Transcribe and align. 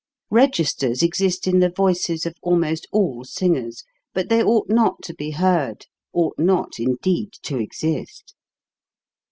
Registers 0.31 1.03
exist 1.03 1.45
in 1.45 1.59
the 1.59 1.69
voices 1.69 2.25
of 2.25 2.33
almost 2.41 2.87
all 2.91 3.23
singers, 3.23 3.83
but 4.15 4.29
they 4.29 4.41
ought 4.41 4.67
not 4.67 5.03
to 5.03 5.13
be 5.13 5.29
heard, 5.29 5.85
ought 6.11 6.39
not, 6.39 6.79
indeed, 6.79 7.33
to 7.43 7.59
exist. 7.59 8.33